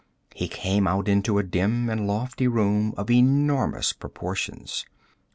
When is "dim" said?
1.43-1.87